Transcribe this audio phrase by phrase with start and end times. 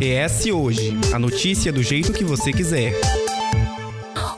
[0.00, 2.92] ES Hoje a notícia do jeito que você quiser.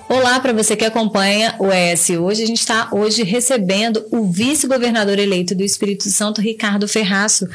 [0.08, 2.42] Olá para você que acompanha o ES Hoje.
[2.42, 7.46] A gente está hoje recebendo o vice-governador eleito do Espírito Santo, Ricardo Ferraço.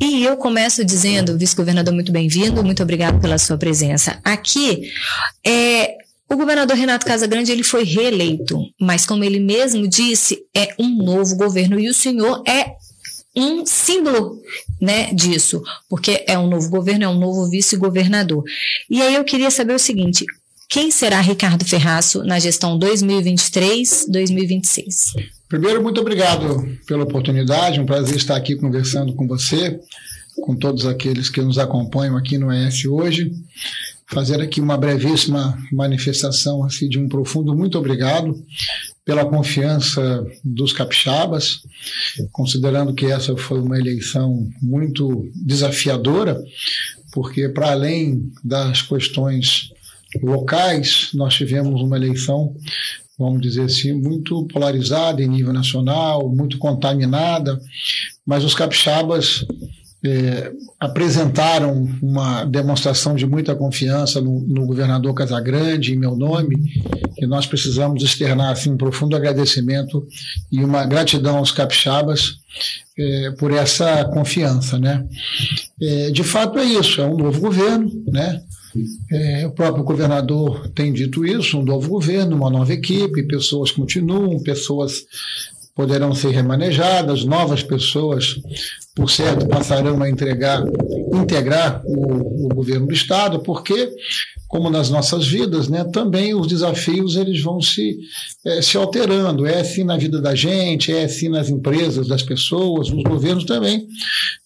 [0.00, 4.18] E eu começo dizendo, vice-governador, muito bem-vindo, muito obrigado pela sua presença.
[4.24, 4.90] Aqui,
[5.44, 5.96] é,
[6.30, 11.36] o governador Renato Casagrande ele foi reeleito, mas como ele mesmo disse, é um novo
[11.36, 12.72] governo e o senhor é
[13.38, 14.42] um símbolo
[14.80, 18.44] né, disso, porque é um novo governo, é um novo vice-governador.
[18.90, 20.26] E aí eu queria saber o seguinte:
[20.68, 25.14] quem será Ricardo Ferraço na gestão 2023-2026?
[25.48, 29.80] Primeiro, muito obrigado pela oportunidade, um prazer estar aqui conversando com você,
[30.42, 33.32] com todos aqueles que nos acompanham aqui no ES hoje.
[34.10, 38.34] Fazer aqui uma brevíssima manifestação assim, de um profundo muito obrigado
[39.04, 41.60] pela confiança dos capixabas,
[42.30, 46.38] considerando que essa foi uma eleição muito desafiadora,
[47.12, 49.70] porque para além das questões
[50.22, 52.54] locais, nós tivemos uma eleição,
[53.18, 57.58] vamos dizer assim, muito polarizada em nível nacional, muito contaminada,
[58.26, 59.44] mas os capixabas
[60.04, 66.56] é, apresentaram uma demonstração de muita confiança no, no, governador Casagrande, em meu nome,
[67.16, 70.06] e nós precisamos externar assim, um profundo agradecimento
[70.52, 72.38] e uma gratidão aos capixabas
[72.96, 74.78] é, por essa confiança.
[74.78, 75.04] Né?
[75.80, 78.40] É, de fato é isso, é um novo governo, né?
[79.10, 84.38] É, o próprio governador tem dito isso, um novo governo, uma nova equipe, pessoas continuam,
[84.40, 85.04] pessoas
[85.78, 88.34] poderão ser remanejadas, novas pessoas,
[88.98, 90.60] por certo, passarão a entregar,
[91.14, 93.92] integrar o, o governo do Estado, porque
[94.48, 97.96] como nas nossas vidas, né, também os desafios eles vão se,
[98.44, 99.46] é, se alterando.
[99.46, 103.86] É assim na vida da gente, é assim nas empresas, das pessoas, nos governos também.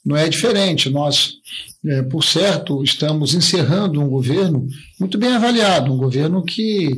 [0.05, 0.91] Não é diferente.
[0.91, 1.35] Nós,
[1.87, 6.91] é, por certo, estamos encerrando um governo muito bem avaliado, um governo que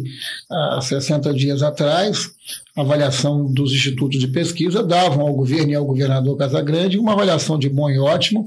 [0.50, 2.30] há 60 dias atrás
[2.76, 7.43] a avaliação dos institutos de pesquisa davam ao governo e ao governador Casagrande uma avaliação
[7.58, 8.46] de bom e ótimo,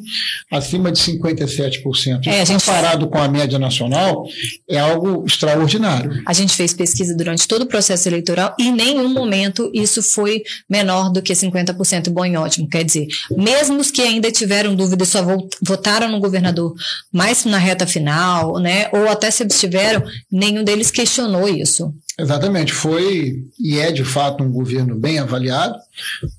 [0.51, 2.27] acima de 57%.
[2.27, 2.65] É, gente...
[2.65, 4.25] Comparado com a média nacional,
[4.69, 6.21] é algo extraordinário.
[6.25, 10.43] A gente fez pesquisa durante todo o processo eleitoral e em nenhum momento isso foi
[10.69, 12.67] menor do que 50% bom e ótimo.
[12.67, 15.25] Quer dizer, mesmo os que ainda tiveram dúvida e só
[15.61, 16.73] votaram no governador
[17.11, 21.93] mais na reta final, né, ou até se abstiveram, nenhum deles questionou isso.
[22.19, 25.77] Exatamente, foi e é de fato um governo bem avaliado,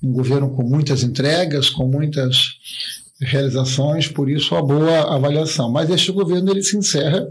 [0.03, 2.57] um governo com muitas entregas, com muitas
[3.21, 5.71] realizações, por isso a boa avaliação.
[5.71, 7.25] Mas este governo ele se encerra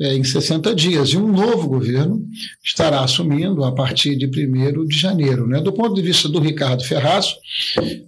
[0.00, 2.20] é, em 60 dias e um novo governo
[2.64, 5.46] estará assumindo a partir de 1 de janeiro.
[5.46, 5.60] Né?
[5.60, 7.36] Do ponto de vista do Ricardo Ferraço,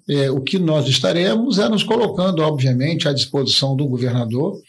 [0.09, 4.61] é, o que nós estaremos é nos colocando, obviamente, à disposição do governador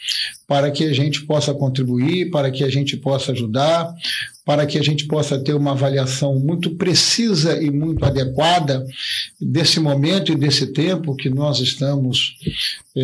[0.48, 3.94] para que a gente possa contribuir, para que a gente possa ajudar,
[4.46, 8.86] para que a gente possa ter uma avaliação muito precisa e muito adequada
[9.42, 12.38] desse momento e desse tempo que nós estamos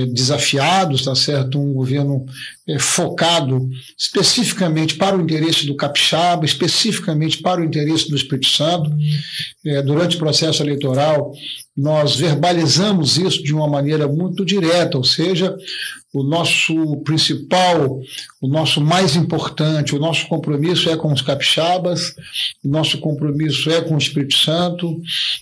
[0.08, 1.59] desafiados, está certo?
[1.59, 2.26] Um governo
[2.68, 8.92] é, focado especificamente para o interesse do capixaba, especificamente para o interesse do Espírito Santo.
[9.66, 11.34] É, durante o processo eleitoral,
[11.76, 15.56] nós verbalizamos isso de uma maneira muito direta, ou seja,
[16.13, 18.00] o nosso principal,
[18.40, 22.13] o nosso mais importante, o nosso compromisso é com os capixabas,
[22.63, 25.02] o nosso compromisso é com o Espírito Santo,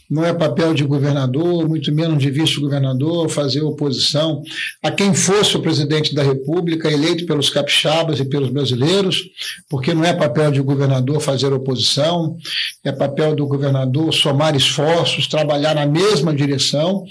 [0.10, 4.42] não é papel de governador, muito menos de vice-governador, fazer oposição
[4.82, 9.22] a quem fosse o presidente da República, eleito pelos capixabas e pelos brasileiros,
[9.70, 12.38] porque não é papel de governador fazer oposição,
[12.82, 17.04] é papel do governador somar esforços, trabalhar na mesma direção,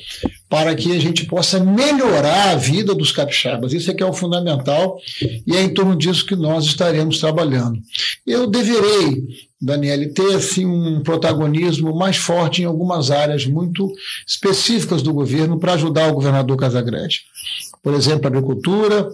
[0.49, 3.50] para que a gente possa melhorar a vida dos capixabas.
[3.73, 4.99] Isso é que é o fundamental
[5.47, 7.79] e é em torno disso que nós estaremos trabalhando.
[8.27, 9.23] Eu deverei,
[9.61, 13.93] Daniele, ter assim, um protagonismo mais forte em algumas áreas muito
[14.27, 17.23] específicas do governo para ajudar o governador Casagrande.
[17.83, 19.09] Por exemplo, agricultura,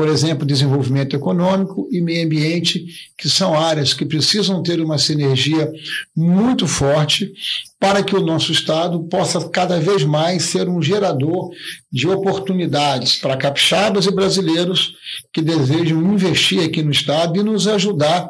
[0.00, 2.86] por exemplo, desenvolvimento econômico e meio ambiente,
[3.18, 5.70] que são áreas que precisam ter uma sinergia
[6.16, 7.30] muito forte
[7.78, 11.50] para que o nosso Estado possa cada vez mais ser um gerador
[11.92, 14.94] de oportunidades para capixabas e brasileiros
[15.34, 18.26] que desejam investir aqui no Estado e nos ajudar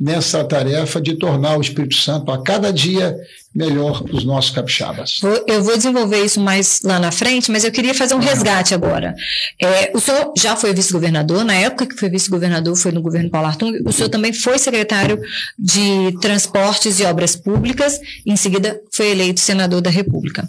[0.00, 3.16] nessa tarefa de tornar o Espírito Santo a cada dia
[3.54, 5.20] melhor para os nossos capixabas.
[5.46, 9.14] Eu vou desenvolver isso mais lá na frente, mas eu queria fazer um resgate agora.
[9.60, 13.48] É, o senhor já foi vice-governador, na época que foi vice-governador foi no governo Paulo
[13.48, 15.20] Artung, o senhor também foi secretário
[15.58, 20.48] de Transportes e Obras Públicas, em seguida foi eleito senador da República.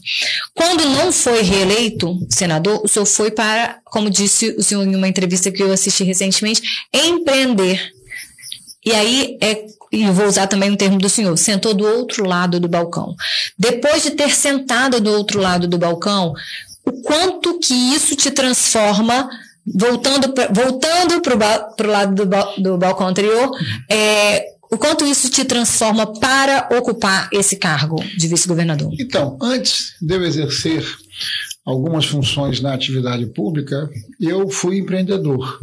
[0.53, 5.07] Quando não foi reeleito senador, o senhor foi para, como disse o senhor em uma
[5.07, 6.61] entrevista que eu assisti recentemente,
[6.94, 7.91] empreender.
[8.85, 12.59] E aí é e vou usar também um termo do senhor, sentou do outro lado
[12.59, 13.15] do balcão.
[13.57, 16.33] Depois de ter sentado do outro lado do balcão,
[16.83, 19.29] o quanto que isso te transforma
[19.65, 23.51] voltando voltando para o lado do, do, balcão anterior,
[23.89, 28.91] é, o quanto isso te transforma para ocupar esse cargo de vice-governador?
[28.99, 30.83] Então, antes de eu exercer
[31.65, 33.89] algumas funções na atividade pública,
[34.19, 35.60] eu fui empreendedor.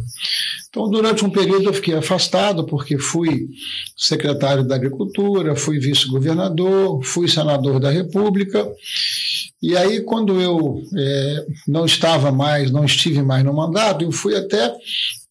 [0.69, 3.49] Então, durante um período eu fiquei afastado, porque fui
[3.95, 8.65] secretário da Agricultura, fui vice-governador, fui senador da República.
[9.61, 14.35] E aí, quando eu é, não estava mais, não estive mais no mandato, eu fui
[14.35, 14.73] até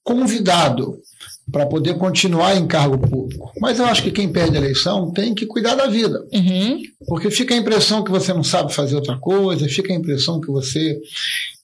[0.05, 1.01] convidado
[1.50, 3.52] para poder continuar em cargo público.
[3.61, 6.25] Mas eu acho que quem perde a eleição tem que cuidar da vida.
[6.32, 6.82] Uhum.
[7.06, 10.49] Porque fica a impressão que você não sabe fazer outra coisa, fica a impressão que
[10.49, 11.00] você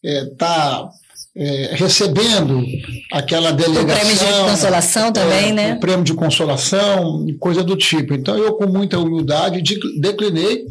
[0.02, 0.88] está.
[1.02, 1.06] É,
[1.38, 2.64] é, recebendo
[3.12, 3.84] aquela delegação.
[3.84, 5.74] O prêmio de consolação também, é, né?
[5.74, 8.14] O prêmio de consolação, coisa do tipo.
[8.14, 9.62] Então, eu, com muita humildade,
[10.00, 10.64] declinei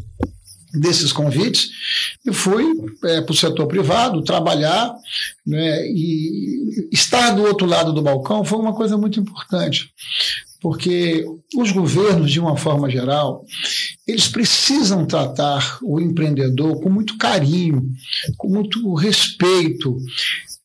[0.80, 1.70] desses convites
[2.26, 2.66] e fui
[3.06, 4.94] é, para o setor privado trabalhar
[5.46, 9.92] né, e estar do outro lado do balcão foi uma coisa muito importante
[10.62, 11.26] porque
[11.56, 13.46] os governos de uma forma geral
[14.08, 17.90] eles precisam tratar o empreendedor com muito carinho
[18.38, 19.98] com muito respeito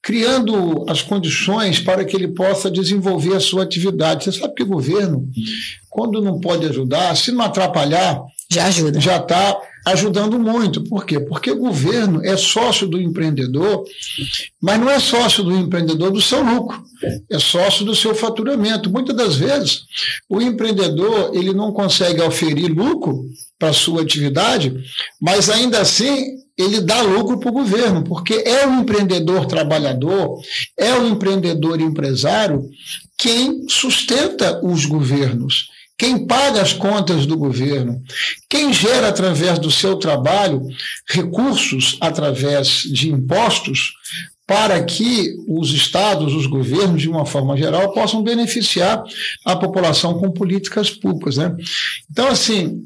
[0.02, 4.24] criando as condições para que ele possa desenvolver a sua atividade.
[4.24, 5.28] Você sabe que o governo,
[5.88, 8.98] quando não pode ajudar, se não atrapalhar, já ajuda.
[8.98, 10.82] Já está ajudando muito.
[10.84, 11.18] Por quê?
[11.20, 13.84] Porque o governo é sócio do empreendedor,
[14.60, 16.82] mas não é sócio do empreendedor do seu lucro,
[17.30, 18.90] é sócio do seu faturamento.
[18.90, 19.82] Muitas das vezes,
[20.28, 23.24] o empreendedor ele não consegue oferir lucro
[23.58, 24.74] para a sua atividade,
[25.20, 30.40] mas ainda assim ele dá lucro para o governo, porque é o empreendedor trabalhador,
[30.76, 32.68] é o empreendedor empresário
[33.20, 35.69] quem sustenta os governos,
[36.00, 38.02] quem paga as contas do governo,
[38.48, 40.66] quem gera através do seu trabalho
[41.06, 43.92] recursos através de impostos
[44.46, 49.04] para que os estados, os governos, de uma forma geral, possam beneficiar
[49.44, 51.36] a população com políticas públicas.
[51.36, 51.54] Né?
[52.10, 52.82] Então, assim,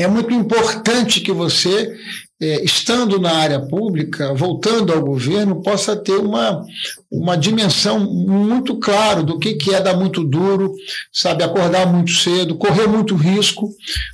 [0.00, 1.94] é muito importante que você
[2.40, 6.64] é, estando na área pública, voltando ao governo, possa ter uma,
[7.10, 10.72] uma dimensão muito clara do que, que é dar muito duro,
[11.12, 13.70] sabe, acordar muito cedo, correr muito risco,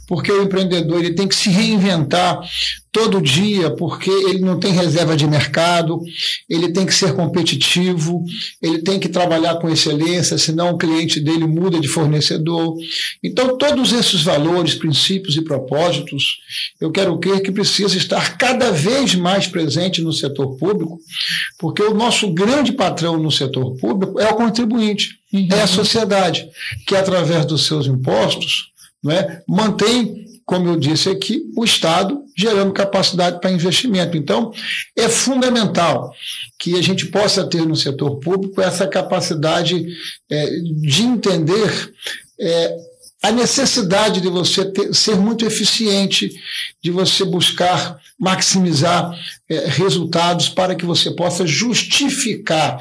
[0.07, 2.41] porque o empreendedor ele tem que se reinventar
[2.95, 6.01] todo dia, porque ele não tem reserva de mercado,
[6.49, 8.25] ele tem que ser competitivo,
[8.63, 12.77] ele tem que trabalhar com excelência, senão o cliente dele muda de fornecedor.
[13.21, 16.37] Então, todos esses valores, princípios e propósitos,
[16.81, 21.01] eu quero crer que precisa estar cada vez mais presente no setor público,
[21.59, 25.49] porque o nosso grande patrão no setor público é o contribuinte, uhum.
[25.51, 26.49] é a sociedade,
[26.87, 28.74] que através dos seus impostos
[29.05, 34.17] não é, mantém como eu disse aqui, o Estado gerando capacidade para investimento.
[34.17, 34.53] Então,
[34.97, 36.13] é fundamental
[36.59, 39.87] que a gente possa ter no setor público essa capacidade
[40.31, 40.51] é,
[40.83, 41.95] de entender
[42.39, 42.77] é,
[43.23, 46.31] a necessidade de você ter, ser muito eficiente,
[46.83, 49.19] de você buscar maximizar
[49.49, 52.79] é, resultados para que você possa justificar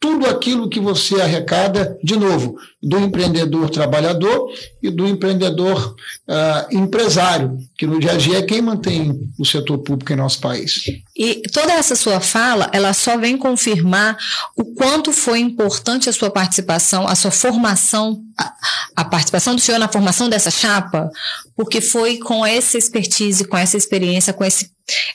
[0.00, 5.96] tudo aquilo que você arrecada, de novo, do empreendedor trabalhador e do empreendedor
[6.28, 10.40] uh, empresário, que no dia a dia é quem mantém o setor público em nosso
[10.40, 10.84] país.
[11.16, 14.16] E toda essa sua fala, ela só vem confirmar
[14.56, 18.52] o quanto foi importante a sua participação, a sua formação, a,
[18.96, 21.10] a participação do senhor na formação dessa chapa,
[21.56, 24.70] porque foi com essa expertise, com essa experiência, com esse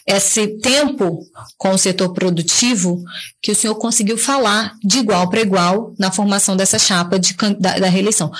[0.05, 1.25] esse tempo
[1.57, 3.03] com o setor produtivo
[3.41, 7.79] que o senhor conseguiu falar de igual para igual na formação dessa chapa de, da,
[7.79, 8.31] da reeleição.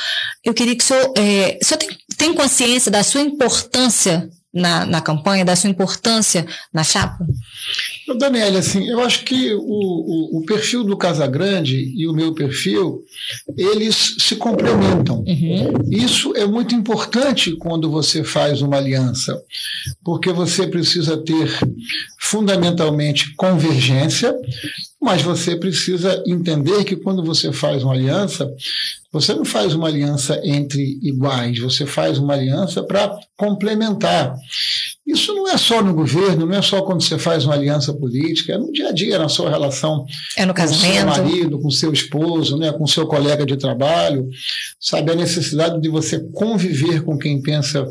[0.44, 4.86] Eu queria que o senhor, é, o senhor tem, tem consciência da sua importância na,
[4.86, 7.18] na campanha, da sua importância na chapa?
[8.18, 13.04] Daniela, assim, eu acho que o, o, o, perfil do Casagrande e o meu perfil,
[13.58, 15.24] eles se complementam.
[15.28, 15.74] Uhum.
[15.92, 19.42] Isso é muito importante quando você faz uma aliança,
[20.04, 21.50] porque você precisa ter
[22.20, 24.34] fundamentalmente convergência,
[25.02, 28.50] mas você precisa entender que quando você faz uma aliança,
[29.12, 34.36] você não faz uma aliança entre iguais, você faz uma aliança para complementar.
[35.06, 38.54] Isso não é só no governo, não é só quando você faz uma aliança política,
[38.54, 40.06] é no dia a dia, na sua relação
[40.38, 40.86] é no casamento.
[40.86, 44.30] com seu marido, com seu esposo, né, com seu colega de trabalho.
[44.80, 47.86] Sabe, a necessidade de você conviver com quem pensa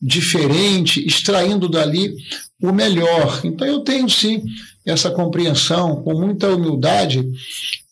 [0.00, 2.14] diferente, extraindo dali
[2.62, 3.40] o melhor.
[3.44, 4.42] Então eu tenho sim
[4.86, 7.26] essa compreensão com muita humildade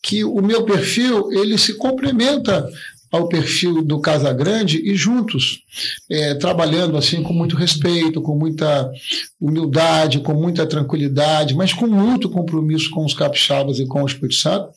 [0.01, 2.69] que o meu perfil ele se complementa
[3.13, 5.61] ao perfil do Casa Grande e juntos,
[6.09, 8.91] é, trabalhando assim com muito respeito, com muita
[9.39, 14.33] humildade, com muita tranquilidade, mas com muito compromisso com os capixabas e com o Espírito
[14.33, 14.69] Santo,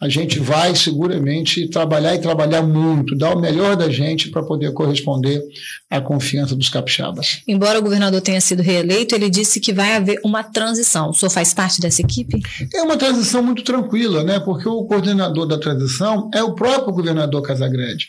[0.00, 4.72] a gente vai seguramente trabalhar e trabalhar muito, dar o melhor da gente para poder
[4.72, 5.42] corresponder
[5.90, 7.42] à confiança dos capixabas.
[7.48, 11.10] Embora o governador tenha sido reeleito, ele disse que vai haver uma transição.
[11.10, 12.40] O senhor faz parte dessa equipe?
[12.72, 14.38] É uma transição muito tranquila, né?
[14.38, 18.08] Porque o coordenador da transição é o próprio governador Casagrande.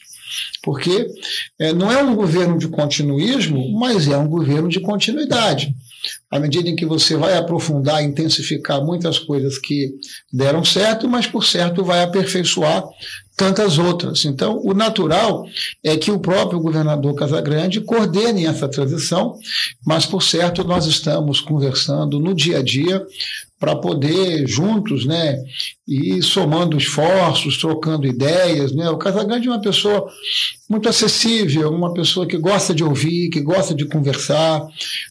[0.62, 1.08] Porque
[1.58, 5.76] é, não é um governo de continuismo, mas é um governo de continuidade
[6.32, 9.92] à medida em que você vai aprofundar, intensificar muitas coisas que
[10.32, 12.84] deram certo, mas por certo vai aperfeiçoar
[13.36, 14.26] tantas outras.
[14.26, 15.46] Então, o natural
[15.84, 19.36] é que o próprio governador Casagrande coordene essa transição,
[19.86, 23.06] mas por certo nós estamos conversando no dia a dia
[23.60, 25.38] para poder juntos, né,
[25.86, 28.90] ir somando esforços, trocando ideias, né?
[28.90, 30.10] O Casagrande é uma pessoa
[30.70, 34.62] muito acessível, uma pessoa que gosta de ouvir, que gosta de conversar,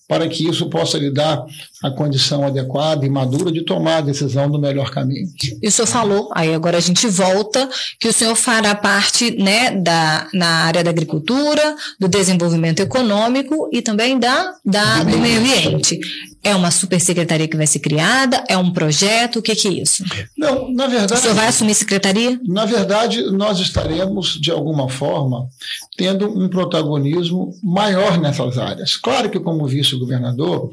[0.06, 1.44] para que isso possa lhe dar
[1.82, 5.26] a condição adequada e madura de tomar a decisão do melhor caminho.
[5.60, 9.72] E o senhor falou, aí agora a gente volta, que o senhor fará parte, né,
[9.72, 15.98] da, na área da agricultura, do desenvolvimento econômico e também da, da do meio ambiente.
[16.42, 18.44] É uma supersecretaria que vai ser criada?
[18.48, 19.40] É um projeto?
[19.40, 20.04] O que, que é isso?
[20.36, 21.14] Não, na verdade.
[21.14, 22.40] O senhor vai assumir secretaria?
[22.46, 25.47] Na verdade, nós estaremos, de alguma forma,
[25.96, 28.96] tendo um protagonismo maior nessas áreas.
[28.96, 30.70] Claro que, como vice-governador,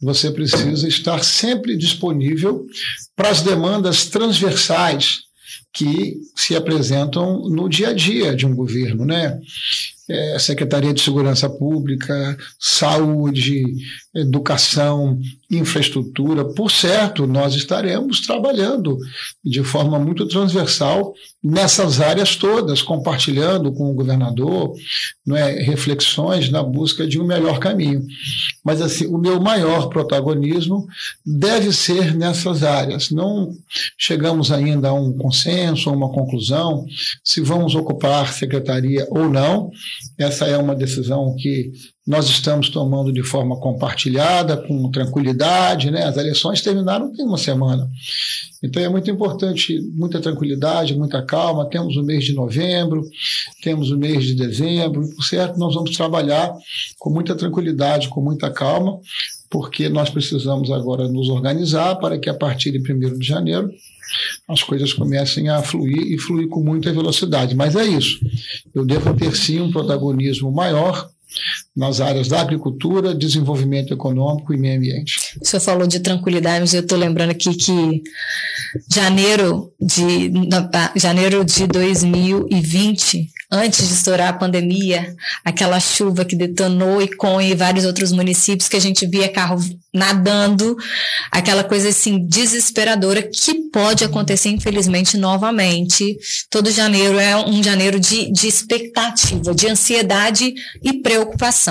[0.00, 2.64] você precisa estar sempre disponível
[3.16, 5.28] para as demandas transversais
[5.72, 9.40] que se apresentam no dia a dia de um governo, né?
[10.08, 13.62] É, Secretaria de Segurança Pública, Saúde,
[14.20, 15.18] Educação,
[15.50, 16.44] Infraestrutura.
[16.44, 18.98] Por certo, nós estaremos trabalhando
[19.44, 24.74] de forma muito transversal nessas áreas todas, compartilhando com o governador
[25.30, 28.04] é, reflexões na busca de um melhor caminho.
[28.64, 30.86] Mas assim, o meu maior protagonismo
[31.24, 33.10] deve ser nessas áreas.
[33.10, 33.52] Não
[33.96, 36.84] chegamos ainda a um consenso, a uma conclusão,
[37.24, 39.70] se vamos ocupar secretaria ou não.
[40.18, 41.70] Essa é uma decisão que
[42.08, 45.90] nós estamos tomando de forma compartilhada, com tranquilidade.
[45.90, 46.04] Né?
[46.04, 47.86] As eleições terminaram tem uma semana.
[48.62, 51.68] Então é muito importante, muita tranquilidade, muita calma.
[51.68, 53.06] Temos o mês de novembro,
[53.62, 56.50] temos o mês de dezembro, por certo, nós vamos trabalhar
[56.98, 58.98] com muita tranquilidade, com muita calma,
[59.50, 63.70] porque nós precisamos agora nos organizar para que a partir de 1 de janeiro
[64.48, 67.54] as coisas comecem a fluir e fluir com muita velocidade.
[67.54, 68.18] Mas é isso.
[68.74, 71.10] Eu devo ter sim um protagonismo maior
[71.78, 75.38] nas áreas da agricultura, desenvolvimento econômico e meio ambiente.
[75.40, 78.02] O senhor falou de tranquilidade, mas eu estou lembrando aqui que
[78.92, 80.32] janeiro de,
[80.96, 87.86] janeiro de 2020 antes de estourar a pandemia, aquela chuva que detonou com e vários
[87.86, 89.58] outros municípios que a gente via carro
[89.94, 90.76] nadando,
[91.30, 96.18] aquela coisa assim desesperadora que pode acontecer infelizmente novamente.
[96.50, 101.67] Todo janeiro é um janeiro de, de expectativa, de ansiedade e preocupação.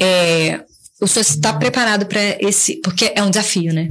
[0.00, 0.64] É,
[1.00, 3.88] o senhor está preparado para esse, porque é um desafio, né?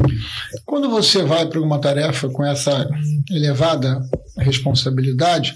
[0.65, 2.87] Quando você vai para uma tarefa com essa
[3.31, 4.01] elevada
[4.37, 5.55] responsabilidade,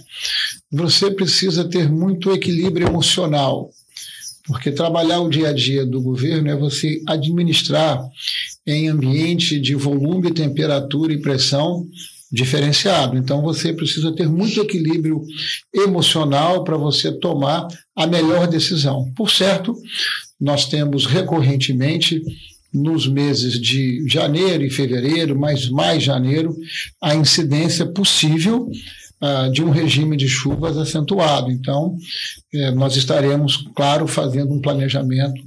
[0.71, 3.69] você precisa ter muito equilíbrio emocional,
[4.45, 8.01] porque trabalhar o dia a dia do governo é você administrar
[8.65, 11.85] em ambiente de volume, temperatura e pressão
[12.31, 13.17] diferenciado.
[13.17, 15.21] Então você precisa ter muito equilíbrio
[15.73, 19.11] emocional para você tomar a melhor decisão.
[19.15, 19.75] Por certo,
[20.39, 22.21] nós temos recorrentemente
[22.73, 26.55] nos meses de janeiro e fevereiro, mas mais janeiro,
[27.01, 28.71] a incidência possível
[29.21, 31.51] uh, de um regime de chuvas acentuado.
[31.51, 31.97] Então,
[32.53, 35.41] eh, nós estaremos, claro, fazendo um planejamento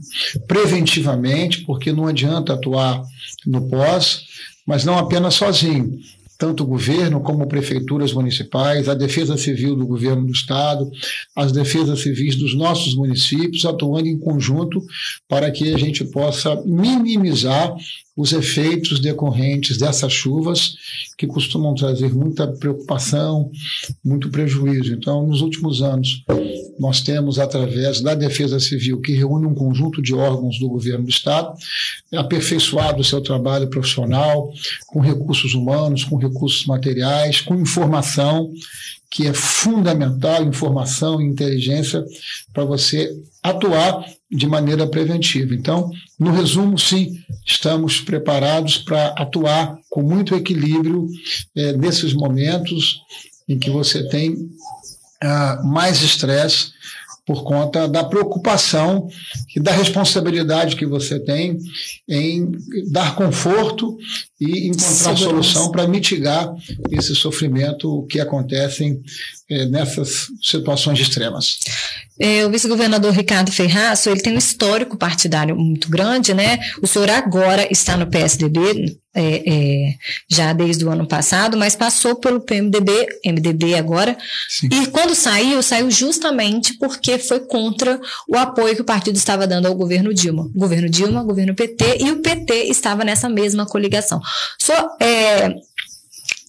[0.47, 3.03] preventivamente, porque não adianta atuar
[3.47, 4.25] no pós,
[4.67, 5.99] mas não apenas sozinho
[6.39, 10.91] tanto o governo como prefeituras municipais, a defesa civil do governo do estado,
[11.35, 14.83] as defesas civis dos nossos municípios, atuando em conjunto
[15.29, 17.75] para que a gente possa minimizar
[18.17, 20.77] os efeitos decorrentes dessas chuvas
[21.19, 23.51] que costumam trazer muita preocupação,
[24.05, 24.95] muito prejuízo.
[24.95, 26.23] Então, nos últimos anos,
[26.79, 31.11] nós temos, através da Defesa Civil, que reúne um conjunto de órgãos do governo do
[31.11, 31.55] Estado,
[32.15, 34.53] aperfeiçoado o seu trabalho profissional,
[34.87, 38.53] com recursos humanos, com recursos materiais, com informação,
[39.11, 42.05] que é fundamental, informação e inteligência,
[42.53, 43.11] para você
[43.43, 44.05] atuar
[44.35, 45.55] de maneira preventiva.
[45.55, 51.09] Então, no resumo, sim, estamos preparados para atuar com muito equilíbrio
[51.55, 53.01] é, nesses momentos
[53.49, 54.37] em que você tem
[55.23, 56.73] ah, mais estresse
[57.27, 59.09] por conta da preocupação
[59.57, 61.59] e da responsabilidade que você tem
[62.09, 62.53] em
[62.91, 63.97] dar conforto
[64.39, 65.25] e encontrar Segurança.
[65.25, 66.55] solução para mitigar
[66.91, 69.03] esse sofrimento que acontecem
[69.49, 71.59] é, nessas situações extremas.
[72.19, 76.59] É, o vice-governador Ricardo Ferraço, ele tem um histórico partidário muito grande, né?
[76.81, 79.95] O senhor agora está no PSDB, é, é,
[80.29, 84.17] já desde o ano passado, mas passou pelo PMDB, MDB agora,
[84.49, 84.69] Sim.
[84.73, 89.67] e quando saiu, saiu justamente porque foi contra o apoio que o partido estava dando
[89.67, 90.49] ao governo Dilma.
[90.55, 94.21] Governo Dilma, governo PT, e o PT estava nessa mesma coligação.
[94.61, 95.53] Só é,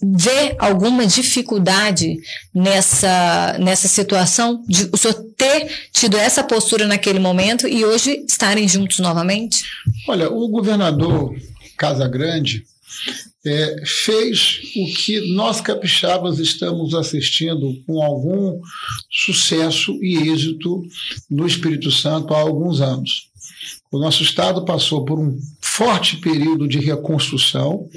[0.01, 2.17] vê alguma dificuldade
[2.53, 8.67] nessa, nessa situação de o senhor ter tido essa postura naquele momento e hoje estarem
[8.67, 9.63] juntos novamente?
[10.07, 11.35] Olha, o governador
[11.77, 12.65] Casa Grande
[13.45, 18.59] é, fez o que nós capixabas estamos assistindo com algum
[19.11, 20.81] sucesso e êxito
[21.29, 23.29] no Espírito Santo há alguns anos.
[23.95, 27.87] O nosso estado passou por um forte período de reconstrução.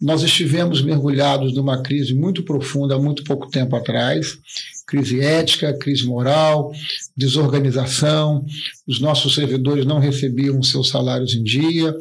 [0.00, 4.38] Nós estivemos mergulhados numa crise muito profunda há muito pouco tempo atrás
[4.86, 6.70] crise ética, crise moral,
[7.16, 8.44] desorganização,
[8.86, 11.94] os nossos servidores não recebiam seus salários em dia,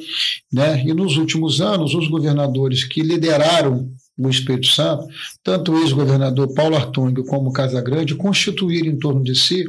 [0.51, 0.83] né?
[0.85, 5.07] E nos últimos anos, os governadores que lideraram o Espírito Santo,
[5.43, 9.63] tanto o ex-governador Paulo Artung como Casagrande, constituíram em torno de si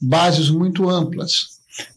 [0.00, 1.53] bases muito amplas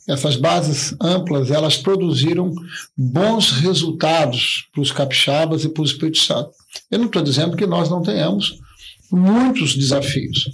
[0.07, 2.53] essas bases amplas, elas produziram
[2.97, 6.51] bons resultados para os capixabas e para o Espírito Santo.
[6.89, 8.59] Eu não estou dizendo que nós não tenhamos
[9.11, 10.49] muitos desafios,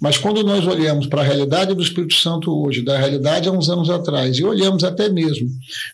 [0.00, 3.68] mas quando nós olhamos para a realidade do Espírito Santo hoje, da realidade há uns
[3.68, 5.48] anos atrás, e olhamos até mesmo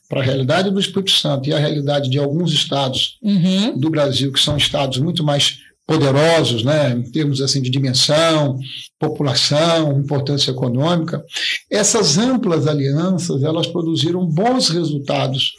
[0.08, 3.78] para a realidade do Espírito Santo e a realidade de alguns estados uhum.
[3.78, 5.58] do Brasil, que são estados muito mais
[5.88, 8.59] poderosos, né, em termos assim de dimensão,
[9.00, 11.24] população, importância econômica,
[11.70, 15.55] essas amplas alianças elas produziram bons resultados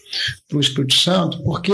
[0.47, 1.73] para o Espírito Santo, porque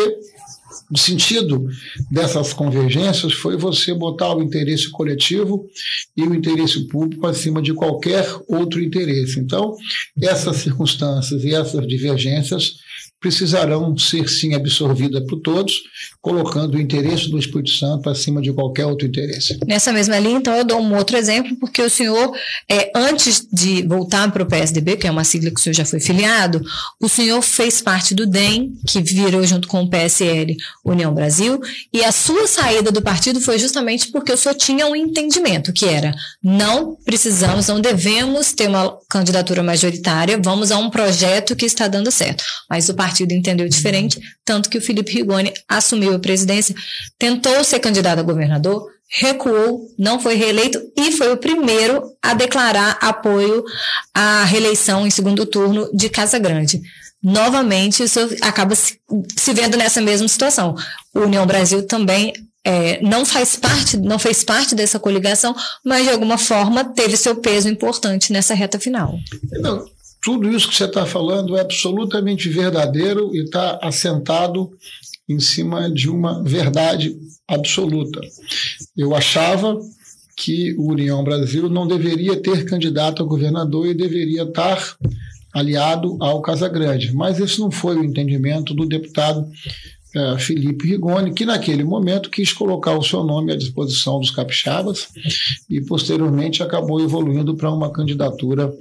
[0.90, 1.68] o sentido
[2.10, 5.68] dessas convergências foi você botar o interesse coletivo
[6.16, 9.38] e o interesse público acima de qualquer outro interesse.
[9.38, 9.76] Então,
[10.22, 12.85] essas circunstâncias e essas divergências
[13.20, 15.84] precisarão ser sim absorvidas por todos,
[16.22, 19.58] colocando o interesse do Espírito Santo acima de qualquer outro interesse.
[19.66, 22.32] Nessa mesma linha, então, eu dou um outro exemplo, porque o senhor,
[22.70, 25.86] é, antes de voltar para o PSDB, que é uma sigla que o senhor já
[25.86, 26.62] foi filiado,
[27.00, 31.60] o senhor fez parte do DEM, que virou junto com o PSL União Brasil,
[31.94, 35.86] e a sua saída do partido foi justamente porque o senhor tinha um entendimento, que
[35.86, 41.88] era, não precisamos, não devemos ter uma candidatura majoritária, vamos a um projeto que está
[41.88, 42.44] dando certo.
[42.70, 46.76] Mas o partido entendeu diferente, tanto que o Felipe Rigoni assumiu a presidência,
[47.20, 52.98] tentou ser candidato a governador, recuou, não foi reeleito e foi o primeiro a declarar
[53.00, 53.64] apoio
[54.12, 56.82] à reeleição em segundo turno de Casa Grande.
[57.22, 59.00] Novamente, isso acaba se,
[59.38, 60.76] se vendo nessa mesma situação.
[61.14, 66.10] O União Brasil também é, não faz parte, não fez parte dessa coligação, mas de
[66.10, 69.16] alguma forma teve seu peso importante nessa reta final.
[69.62, 69.86] Não,
[70.26, 74.72] tudo isso que você está falando é absolutamente verdadeiro e está assentado
[75.30, 77.16] em cima de uma verdade
[77.48, 78.20] absoluta.
[78.98, 79.80] Eu achava
[80.36, 84.98] que o União Brasil não deveria ter candidato a governador e deveria estar
[85.54, 89.48] aliado ao Casagrande, mas esse não foi o entendimento do deputado
[90.16, 95.10] é, Felipe Rigoni, que naquele momento quis colocar o seu nome à disposição dos capixabas
[95.70, 98.74] e posteriormente acabou evoluindo para uma candidatura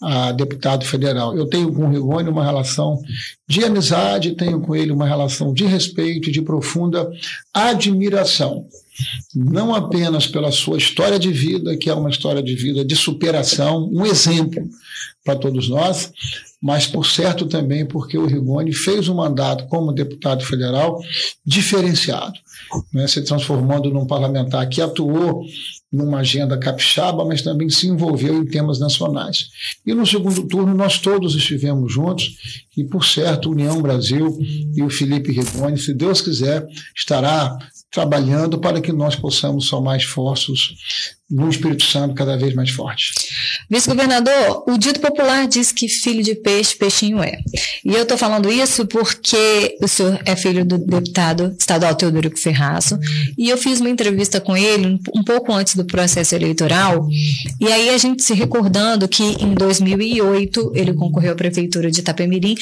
[0.00, 1.36] a deputado federal.
[1.36, 3.02] Eu tenho com o Rigoni uma relação
[3.48, 7.10] de amizade, tenho com ele uma relação de respeito de profunda
[7.52, 8.64] admiração.
[9.34, 13.88] não apenas pela sua história de vida, que é uma história de vida de superação,
[13.92, 14.62] um exemplo
[15.24, 16.12] para todos nós,
[16.60, 21.00] mas por certo também porque o Rigoni fez um mandato como deputado federal
[21.44, 22.34] diferenciado,
[22.92, 25.44] né, se transformando num parlamentar que atuou
[25.90, 29.48] numa agenda capixaba, mas também se envolveu em temas nacionais.
[29.86, 32.36] E no segundo turno nós todos estivemos juntos
[32.76, 34.38] e, por certo, União Brasil
[34.74, 37.56] e o Felipe Rigoni, se Deus quiser, estará
[37.90, 40.76] trabalhando para que nós possamos somar esforços
[41.30, 43.12] no Espírito Santo cada vez mais forte.
[43.68, 47.38] Vice-governador, o dito popular diz que filho de peixe, peixinho é.
[47.84, 52.98] E eu estou falando isso porque o senhor é filho do deputado estadual Teodorico Ferraço,
[53.36, 57.06] e eu fiz uma entrevista com ele um pouco antes do processo eleitoral,
[57.60, 62.56] e aí a gente se recordando que em 2008 ele concorreu à prefeitura de Itapemirim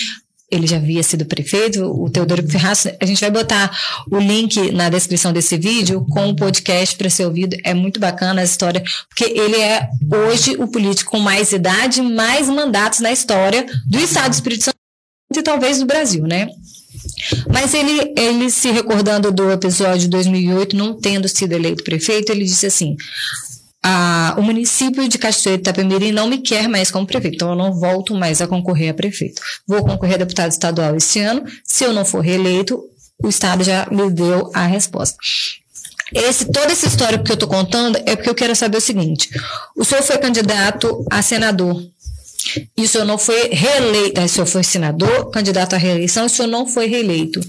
[0.50, 2.86] ele já havia sido prefeito, o Teodoro Ferraz.
[3.00, 3.76] A gente vai botar
[4.10, 7.56] o link na descrição desse vídeo com o podcast para ser ouvido.
[7.64, 9.88] É muito bacana a história, porque ele é
[10.28, 14.76] hoje o político com mais idade, mais mandatos na história do Estado do Espírito Santo
[15.36, 16.48] e talvez do Brasil, né?
[17.52, 22.44] Mas ele, ele se recordando do episódio de 2008, não tendo sido eleito prefeito, ele
[22.44, 22.96] disse assim:
[23.88, 27.54] a, o município de Cachoeira de Itapemirim não me quer mais como prefeito, então eu
[27.54, 29.40] não volto mais a concorrer a prefeito.
[29.64, 31.44] Vou concorrer a deputado estadual esse ano.
[31.62, 32.82] Se eu não for reeleito,
[33.22, 35.16] o Estado já me deu a resposta.
[36.12, 39.30] Esse, toda essa história que eu estou contando é porque eu quero saber o seguinte:
[39.76, 41.80] o senhor foi candidato a senador.
[42.76, 46.30] E o senhor não foi reeleito, o senhor foi senador, candidato à reeleição, e o
[46.30, 47.40] senhor não foi reeleito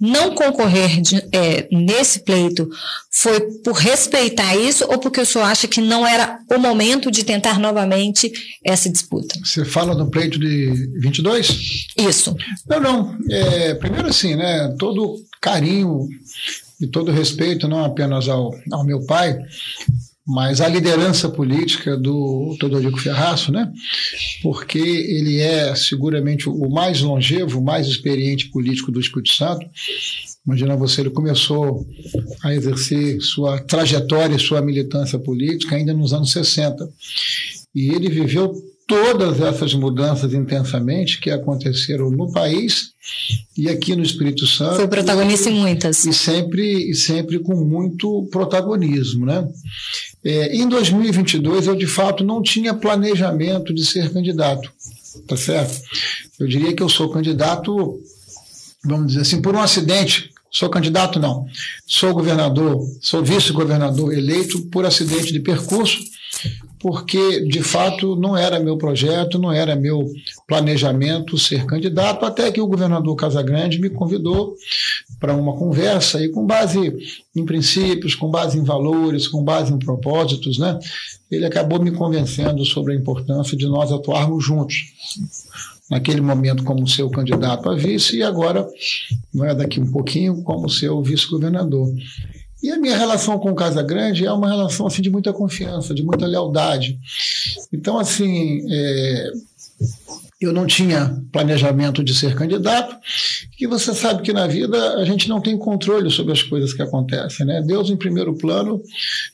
[0.00, 2.68] não concorrer de, é, nesse pleito
[3.10, 7.24] foi por respeitar isso ou porque o senhor acha que não era o momento de
[7.24, 8.32] tentar novamente
[8.64, 9.38] essa disputa?
[9.44, 11.86] Você fala do pleito de 22?
[11.96, 12.36] Isso.
[12.68, 13.18] Não, não.
[13.30, 16.08] É, primeiro assim, né, todo carinho
[16.80, 19.38] e todo respeito, não apenas ao, ao meu pai,
[20.26, 23.70] mas a liderança política do Todorico Ferraço, né?
[24.42, 29.66] porque ele é seguramente o mais longevo, o mais experiente político do Espírito Santo.
[30.46, 31.86] Imagina você, ele começou
[32.42, 36.88] a exercer sua trajetória sua militância política ainda nos anos 60.
[37.74, 38.54] E ele viveu
[38.86, 42.92] todas essas mudanças intensamente que aconteceram no país
[43.56, 44.76] e aqui no Espírito Santo.
[44.76, 46.04] Foi protagonista em muitas.
[46.04, 49.26] E sempre, e sempre com muito protagonismo.
[49.26, 49.48] Né?
[50.24, 54.72] É, em 2022, eu de fato não tinha planejamento de ser candidato,
[55.28, 55.82] tá certo?
[56.40, 58.00] Eu diria que eu sou candidato,
[58.82, 60.30] vamos dizer assim, por um acidente.
[60.50, 61.18] Sou candidato?
[61.18, 61.46] Não.
[61.84, 65.98] Sou governador, sou vice-governador eleito por acidente de percurso
[66.84, 70.06] porque de fato não era meu projeto, não era meu
[70.46, 74.54] planejamento ser candidato, até que o governador Casagrande me convidou
[75.18, 76.94] para uma conversa e com base
[77.34, 80.78] em princípios, com base em valores, com base em propósitos, né?
[81.30, 84.76] Ele acabou me convencendo sobre a importância de nós atuarmos juntos.
[85.90, 88.68] Naquele momento, como seu candidato a vice, e agora,
[89.42, 91.90] é daqui um pouquinho, como seu vice-governador.
[92.64, 96.02] E a minha relação com Casa Grande é uma relação assim, de muita confiança, de
[96.02, 96.98] muita lealdade.
[97.70, 99.32] Então, assim, é,
[100.44, 102.96] eu não tinha planejamento de ser candidato,
[103.60, 106.82] e você sabe que na vida a gente não tem controle sobre as coisas que
[106.82, 107.46] acontecem.
[107.46, 107.62] Né?
[107.62, 108.80] Deus, em primeiro plano,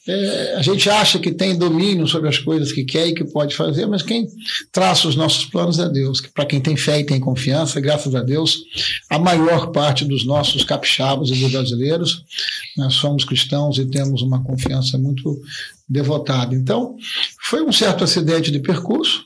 [0.07, 3.55] é, a gente acha que tem domínio sobre as coisas que quer e que pode
[3.55, 4.27] fazer, mas quem
[4.73, 6.21] traça os nossos planos é Deus.
[6.21, 8.59] Para quem tem fé e tem confiança, graças a Deus,
[9.09, 12.25] a maior parte dos nossos capixabas e dos brasileiros,
[12.77, 15.41] nós somos cristãos e temos uma confiança muito
[15.89, 16.55] devotada.
[16.55, 16.97] Então,
[17.43, 19.25] foi um certo acidente de percurso,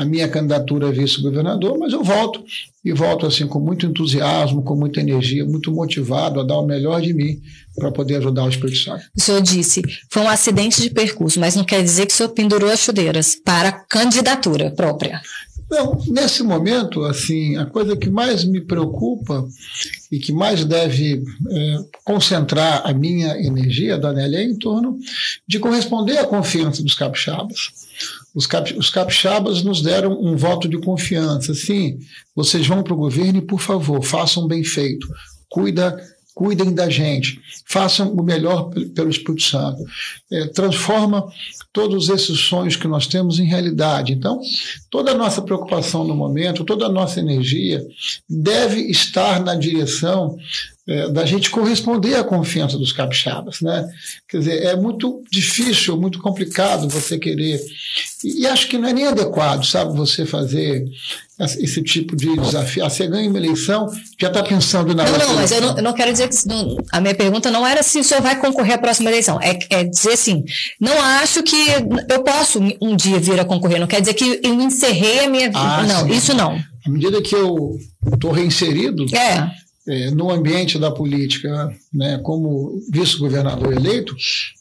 [0.00, 2.42] a minha candidatura a vice-governador, mas eu volto
[2.82, 7.02] e volto assim com muito entusiasmo, com muita energia, muito motivado a dar o melhor
[7.02, 7.38] de mim
[7.76, 9.04] para poder ajudar o Espírito Santo.
[9.14, 12.30] O senhor disse, foi um acidente de percurso, mas não quer dizer que o senhor
[12.30, 15.20] pendurou as chudeiras para candidatura própria.
[15.70, 19.46] Não, nesse momento, assim, a coisa que mais me preocupa
[20.10, 24.98] e que mais deve é, concentrar a minha energia, Daniela, é em torno
[25.46, 27.89] de corresponder à confiança dos capixabas.
[28.34, 31.54] Os, cap, os capixabas nos deram um voto de confiança.
[31.54, 31.98] Sim,
[32.34, 35.06] vocês vão para o governo e, por favor, façam bem feito.
[35.48, 35.98] Cuida
[36.40, 39.84] cuidem da gente, façam o melhor pelo Espírito Santo,
[40.32, 41.28] é, transforma
[41.70, 44.14] todos esses sonhos que nós temos em realidade.
[44.14, 44.40] Então,
[44.90, 47.84] toda a nossa preocupação no momento, toda a nossa energia
[48.26, 50.34] deve estar na direção
[50.88, 53.88] é, da gente corresponder à confiança dos capixabas, né?
[54.28, 57.60] Quer dizer, é muito difícil, muito complicado você querer
[58.24, 60.84] e, e acho que não é nem adequado, sabe, você fazer
[61.38, 62.84] esse tipo de desafio.
[62.84, 63.88] Ah, você ganha uma eleição,
[64.20, 66.46] já está pensando na Não, não, mas eu não, eu não, quero dizer que.
[66.46, 69.40] Não, a minha pergunta não era se o senhor vai concorrer à próxima eleição.
[69.40, 70.44] É, é, dizer assim:
[70.78, 71.56] não acho que
[72.10, 73.80] eu posso um dia vir a concorrer.
[73.80, 75.58] Não quer dizer que eu encerrei a minha vida.
[75.58, 76.12] Ah, não, sim.
[76.12, 76.52] isso não.
[76.52, 77.78] À medida que eu
[78.12, 79.06] estou reinserido.
[79.16, 84.14] É é, no ambiente da política, né, como vice-governador eleito,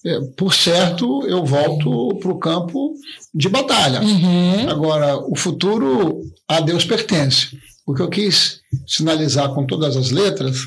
[0.03, 2.95] é, por certo, eu volto para o campo
[3.33, 4.01] de batalha.
[4.01, 4.67] Uhum.
[4.69, 7.55] Agora, o futuro a Deus pertence.
[7.85, 10.57] O que eu quis sinalizar com todas as letras.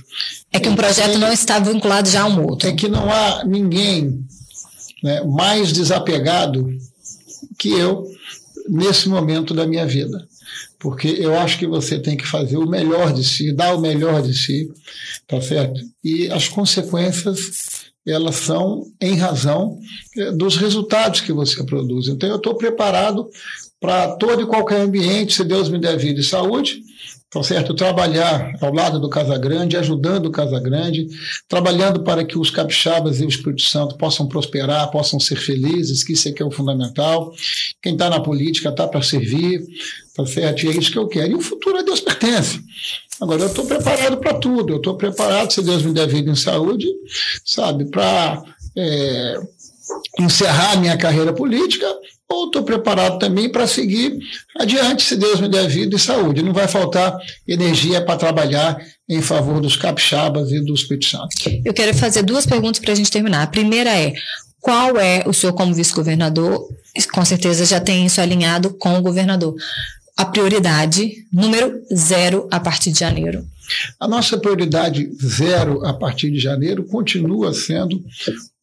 [0.52, 2.68] É que um projeto é que, não está vinculado já a um outro.
[2.68, 4.24] É que não há ninguém
[5.02, 6.68] né, mais desapegado
[7.58, 8.06] que eu
[8.68, 10.26] nesse momento da minha vida
[10.82, 14.20] porque eu acho que você tem que fazer o melhor de si, dar o melhor
[14.20, 14.68] de si,
[15.28, 15.80] tá certo?
[16.02, 17.38] E as consequências
[18.04, 19.78] elas são em razão
[20.16, 22.08] eh, dos resultados que você produz.
[22.08, 23.30] Então eu estou preparado
[23.80, 26.82] para todo e qualquer ambiente, se Deus me der vida e saúde,
[27.32, 27.72] tá certo?
[27.72, 31.08] Trabalhar ao lado do Casa Grande, ajudando o Casa Grande,
[31.48, 36.12] trabalhando para que os capixabas e o Espírito Santo possam prosperar, possam ser felizes, que
[36.12, 37.32] isso é que é o fundamental.
[37.80, 39.64] Quem está na política está para servir,
[40.14, 40.64] tá certo?
[40.64, 41.32] E é isso que eu quero.
[41.32, 42.60] E o futuro a Deus pertence.
[43.18, 44.74] Agora, eu estou preparado para tudo.
[44.74, 46.86] Eu estou preparado, se Deus me der vida em saúde,
[47.46, 48.42] sabe, para
[48.76, 49.40] é,
[50.20, 51.86] encerrar minha carreira política
[52.32, 54.18] ou estou preparado também para seguir
[54.56, 56.42] adiante, se Deus me der vida e saúde.
[56.42, 57.16] Não vai faltar
[57.46, 61.28] energia para trabalhar em favor dos capixabas e do Espírito Santo.
[61.64, 63.42] Eu quero fazer duas perguntas para a gente terminar.
[63.42, 64.12] A primeira é:
[64.60, 66.66] qual é o senhor, como vice-governador?
[67.12, 69.54] Com certeza já tem isso alinhado com o governador.
[70.16, 73.46] A prioridade número zero a partir de janeiro.
[73.98, 78.02] A nossa prioridade zero a partir de janeiro continua sendo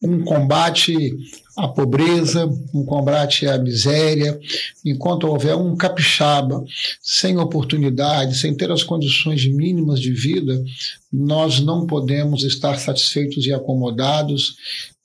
[0.02, 1.16] um combate
[1.56, 4.38] à pobreza, um combate à miséria,
[4.84, 6.64] enquanto houver um capixaba
[7.02, 10.62] sem oportunidade, sem ter as condições mínimas de vida,
[11.12, 14.56] nós não podemos estar satisfeitos e acomodados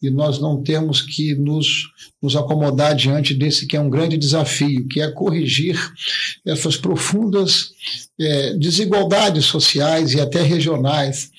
[0.01, 1.89] e nós não temos que nos,
[2.25, 5.79] nos acomodar diante desse que é um grande desafio, que é corrigir
[6.43, 7.69] essas profundas
[8.19, 11.29] é, desigualdades sociais e até regionais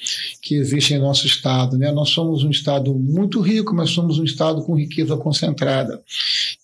[0.41, 1.77] que existem em nosso Estado.
[1.77, 1.91] Né?
[1.91, 6.01] Nós somos um Estado muito rico, mas somos um Estado com riqueza concentrada.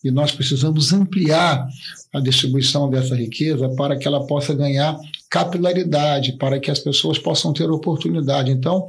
[0.04, 1.66] E nós precisamos ampliar
[2.12, 4.96] a distribuição dessa riqueza para que ela possa ganhar
[5.30, 8.50] capilaridade, para que as pessoas possam ter oportunidade.
[8.50, 8.86] Então,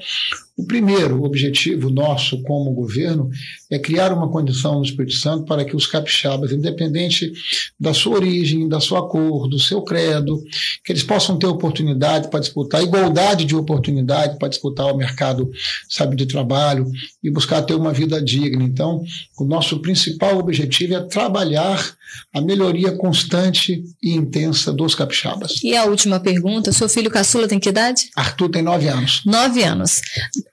[0.58, 3.30] o primeiro objetivo nosso como governo
[3.72, 7.32] é criar uma condição no Espírito Santo para que os capixabas, independente
[7.80, 10.44] da sua origem, da sua cor, do seu credo,
[10.84, 15.50] que eles possam ter oportunidade para disputar, igualdade de oportunidade para disputar o mercado,
[15.90, 16.92] sabe, de trabalho
[17.24, 18.64] e buscar ter uma vida digna.
[18.64, 19.04] Então,
[19.40, 21.96] o nosso principal objetivo é trabalhar
[22.34, 25.60] a melhoria constante e intensa dos capixabas.
[25.64, 28.10] E a última pergunta, seu filho caçula tem que idade?
[28.16, 29.22] Arthur tem nove anos.
[29.26, 30.02] Nove anos.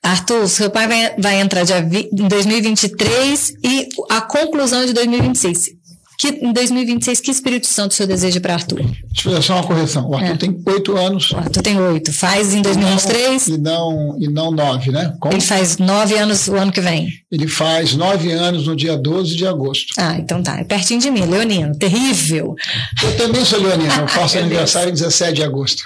[0.03, 5.80] Arthur, seu pai vai, vai entrar em 2023 e a conclusão de 2026.
[6.21, 8.83] Que, em 2026, que Espírito Santo o senhor deseja para Arthur?
[8.83, 10.07] Deixa eu fazer só uma correção.
[10.07, 10.37] O Arthur é.
[10.37, 11.31] tem oito anos.
[11.31, 12.13] O Arthur tem oito.
[12.13, 13.49] Faz em 2023?
[13.49, 15.15] E não, e não nove, né?
[15.19, 15.33] Como?
[15.33, 17.09] Ele faz nove anos o ano que vem.
[17.33, 19.95] Ele faz nove anos no dia 12 de agosto.
[19.97, 20.61] Ah, então tá.
[20.61, 21.75] É pertinho de mim, Leonino.
[21.79, 22.55] Terrível.
[23.03, 23.91] Eu também sou Leonino.
[23.91, 25.85] Eu faço aniversário em 17 de agosto.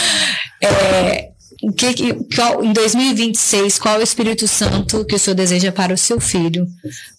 [0.62, 1.28] é,
[1.76, 5.98] que, qual, em 2026, qual é o Espírito Santo que o senhor deseja para o
[5.98, 6.66] seu filho?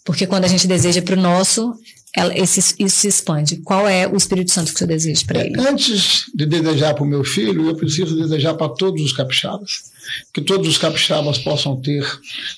[0.04, 1.76] Porque quando a gente deseja para o nosso,
[2.18, 3.58] ela, esse, isso se expande.
[3.58, 5.62] Qual é o Espírito Santo que senhor deseja para ele?
[5.62, 9.92] Antes de desejar para o meu filho, eu preciso desejar para todos os capixabas.
[10.34, 12.04] Que todos os capixabas possam ter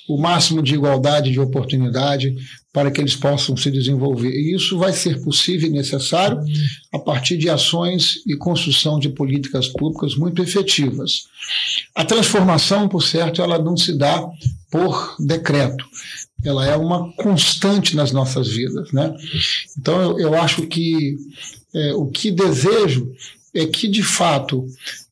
[0.08, 2.34] o máximo de igualdade de oportunidade
[2.72, 4.30] para que eles possam se desenvolver.
[4.30, 6.40] E isso vai ser possível e necessário
[6.94, 11.24] a partir de ações e construção de políticas públicas muito efetivas.
[11.94, 14.26] A transformação, por certo, ela não se dá
[14.72, 15.84] por decreto.
[16.44, 19.14] Ela é uma constante nas nossas vidas, né?
[19.78, 21.18] Então eu, eu acho que
[21.74, 23.12] é, o que desejo
[23.54, 24.66] é que de fato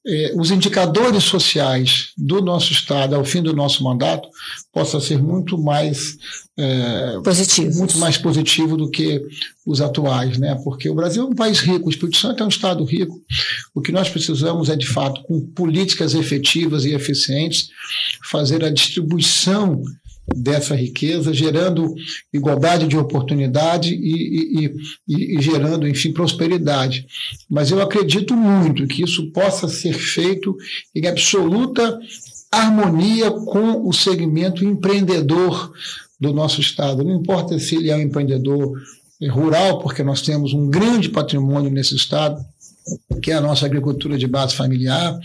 [0.05, 4.29] é, os indicadores sociais do nosso estado ao fim do nosso mandato
[4.71, 6.17] possa ser muito mais
[6.57, 9.21] é, positivo, muito mais positivo do que
[9.65, 10.55] os atuais, né?
[10.63, 13.19] Porque o Brasil é um país rico, o Espírito Santo é um estado rico.
[13.75, 17.69] O que nós precisamos é de fato com políticas efetivas e eficientes
[18.23, 19.83] fazer a distribuição
[20.35, 21.93] dessa riqueza, gerando
[22.33, 24.75] igualdade de oportunidade e, e,
[25.07, 27.05] e, e, gerando, enfim, prosperidade.
[27.49, 30.55] Mas eu acredito muito que isso possa ser feito
[30.93, 31.99] em absoluta
[32.51, 35.71] harmonia com o segmento empreendedor
[36.19, 37.03] do nosso Estado.
[37.03, 38.73] Não importa se ele é um empreendedor
[39.31, 42.39] rural, porque nós temos um grande patrimônio nesse Estado,
[43.21, 45.17] que é a nossa agricultura de base familiar,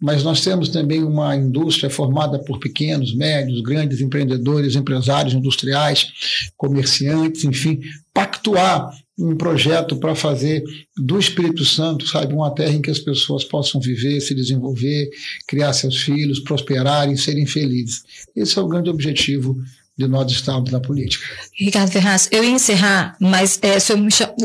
[0.00, 6.08] mas nós temos também uma indústria formada por pequenos, médios, grandes empreendedores, empresários industriais,
[6.56, 7.80] comerciantes, enfim,
[8.12, 10.62] pactuar um projeto para fazer
[10.96, 15.08] do Espírito Santo, sabe, uma terra em que as pessoas possam viver, se desenvolver,
[15.48, 18.02] criar seus filhos, prosperarem, serem felizes.
[18.34, 19.56] Esse é o grande objetivo
[19.96, 21.24] de nós estarmos na política.
[21.58, 23.76] Ricardo Ferraz, eu ia encerrar, mas é,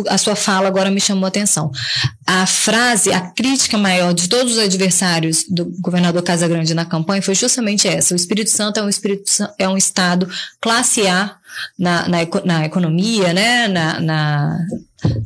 [0.10, 1.70] a sua fala agora me chamou a atenção.
[2.26, 7.36] A frase, a crítica maior de todos os adversários do governador Casagrande na campanha foi
[7.36, 10.30] justamente essa: o Espírito Santo é um, Espírito, é um estado
[10.62, 11.36] classe A
[11.78, 14.58] na, na, na economia, né, na, na,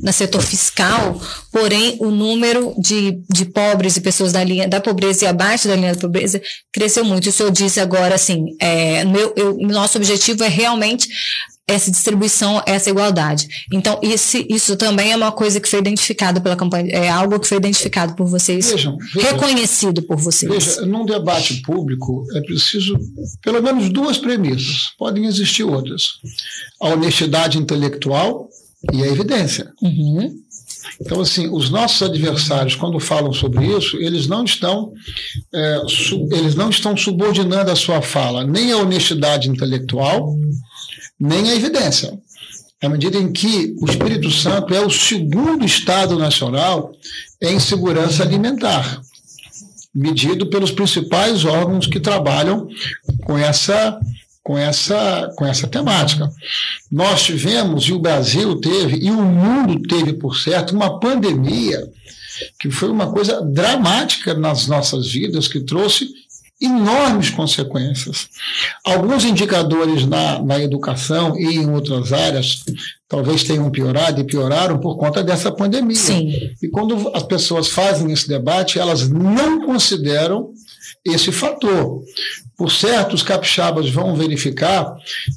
[0.01, 1.19] na, setor fiscal,
[1.51, 5.75] porém o número de, de pobres e pessoas da linha da pobreza e abaixo da
[5.75, 7.29] linha da pobreza cresceu muito.
[7.29, 11.07] O senhor disse agora assim, é, meu, eu, nosso objetivo é realmente
[11.67, 13.47] essa distribuição, essa igualdade.
[13.73, 17.47] Então, isso, isso também é uma coisa que foi identificado pela campanha, é algo que
[17.47, 20.51] foi identificado por vocês, vejam, vejam, reconhecido por vocês.
[20.51, 22.95] Veja, num debate público é preciso
[23.41, 26.19] pelo menos duas premissas, podem existir outras.
[26.79, 28.47] A honestidade intelectual
[28.93, 29.71] e a evidência.
[29.81, 30.45] Uhum.
[31.01, 34.93] Então, assim, os nossos adversários, quando falam sobre isso, eles não estão,
[35.53, 40.35] é, su, eles não estão subordinando a sua fala nem à honestidade intelectual,
[41.19, 42.17] nem a evidência.
[42.81, 46.91] À medida em que o Espírito Santo é o segundo Estado nacional
[47.41, 49.01] em segurança alimentar,
[49.93, 52.67] medido pelos principais órgãos que trabalham
[53.25, 53.97] com essa,
[54.45, 56.31] com essa, com essa temática.
[56.91, 61.83] Nós tivemos, e o Brasil teve, e o mundo teve, por certo, uma pandemia
[62.59, 66.07] que foi uma coisa dramática nas nossas vidas, que trouxe
[66.61, 68.27] enormes consequências.
[68.83, 72.63] Alguns indicadores na, na educação e em outras áreas
[73.09, 75.95] talvez tenham piorado e pioraram por conta dessa pandemia.
[75.95, 76.31] Sim.
[76.61, 80.51] E quando as pessoas fazem esse debate, elas não consideram
[81.05, 82.03] esse fator.
[82.57, 84.95] Por certo, os capixabas vão verificar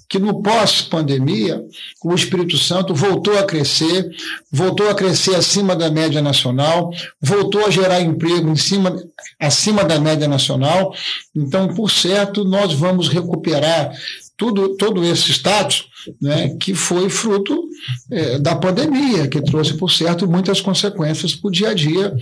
[0.08, 1.60] que no pós-pandemia,
[2.02, 4.08] o Espírito Santo voltou a crescer,
[4.50, 8.96] voltou a crescer acima da média nacional, voltou a gerar emprego em cima,
[9.38, 10.94] acima da média nacional.
[11.34, 13.92] Então, por certo, nós vamos recuperar
[14.36, 15.87] tudo, todo esse status
[16.20, 17.68] né, que foi fruto
[18.10, 22.14] é, da pandemia, que trouxe, por certo, muitas consequências para o dia a dia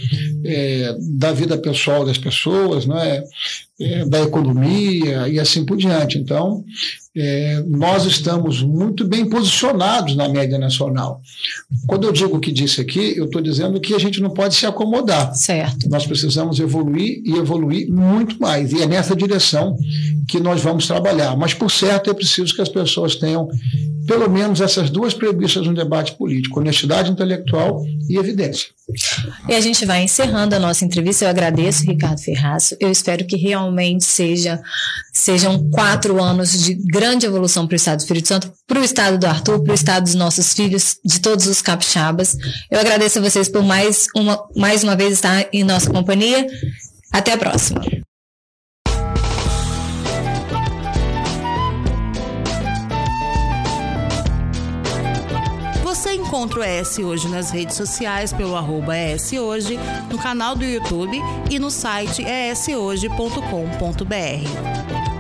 [0.45, 3.23] é, da vida pessoal das pessoas, né,
[3.79, 6.19] é, da economia e assim por diante.
[6.19, 6.65] Então,
[7.15, 11.21] é, nós estamos muito bem posicionados na média nacional.
[11.87, 14.55] Quando eu digo o que disse aqui, eu estou dizendo que a gente não pode
[14.55, 15.35] se acomodar.
[15.35, 15.89] Certo.
[15.89, 18.73] Nós precisamos evoluir e evoluir muito mais.
[18.73, 19.77] E é nessa direção
[20.29, 21.37] que nós vamos trabalhar.
[21.37, 23.49] Mas, por certo, é preciso que as pessoas tenham
[24.07, 28.69] pelo menos essas duas premissas no debate político: honestidade intelectual e evidência.
[29.49, 31.25] E a gente vai encerrando a nossa entrevista.
[31.25, 32.77] Eu agradeço, Ricardo Ferraço.
[32.79, 34.61] Eu espero que realmente seja,
[35.13, 39.19] sejam quatro anos de grande evolução para o Estado do Espírito Santo, para o Estado
[39.19, 42.37] do Arthur, para o Estado dos nossos filhos, de todos os capixabas.
[42.71, 46.47] Eu agradeço a vocês por mais uma, mais uma vez estar em nossa companhia.
[47.13, 47.81] Até a próxima.
[56.27, 58.95] Encontra o ES Hoje nas redes sociais pelo arroba
[59.41, 59.79] Hoje,
[60.11, 65.16] no canal do YouTube e no site eshoje.com.br.